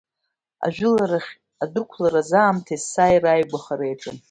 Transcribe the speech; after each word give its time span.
Ажәыларахь 0.65 1.31
адәықәлараз 1.63 2.31
аамҭа 2.41 2.75
есааира 2.77 3.27
ааигәахара 3.31 3.85
иаҿын. 3.87 4.17